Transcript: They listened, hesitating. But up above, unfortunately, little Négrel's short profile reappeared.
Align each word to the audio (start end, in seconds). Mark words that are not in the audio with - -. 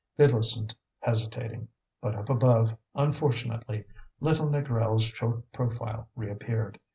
They 0.17 0.25
listened, 0.25 0.73
hesitating. 1.01 1.67
But 2.01 2.15
up 2.15 2.27
above, 2.27 2.75
unfortunately, 2.95 3.83
little 4.19 4.47
Négrel's 4.47 5.03
short 5.03 5.51
profile 5.51 6.09
reappeared. 6.15 6.79